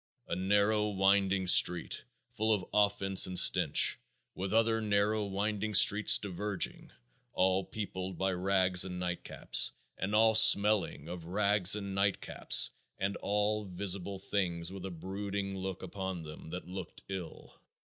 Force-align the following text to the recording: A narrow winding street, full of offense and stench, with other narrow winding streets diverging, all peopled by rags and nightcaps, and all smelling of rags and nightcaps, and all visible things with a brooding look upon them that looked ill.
A 0.27 0.35
narrow 0.35 0.87
winding 0.87 1.45
street, 1.45 2.05
full 2.31 2.51
of 2.55 2.65
offense 2.73 3.27
and 3.27 3.37
stench, 3.37 3.99
with 4.33 4.51
other 4.51 4.81
narrow 4.81 5.25
winding 5.25 5.75
streets 5.75 6.17
diverging, 6.17 6.91
all 7.33 7.63
peopled 7.63 8.17
by 8.17 8.31
rags 8.31 8.83
and 8.83 8.99
nightcaps, 8.99 9.69
and 9.99 10.15
all 10.15 10.33
smelling 10.33 11.07
of 11.07 11.25
rags 11.25 11.75
and 11.75 11.93
nightcaps, 11.95 12.71
and 12.97 13.15
all 13.17 13.63
visible 13.65 14.17
things 14.17 14.71
with 14.71 14.85
a 14.85 14.89
brooding 14.89 15.55
look 15.55 15.83
upon 15.83 16.23
them 16.23 16.49
that 16.49 16.67
looked 16.67 17.03
ill. 17.07 17.61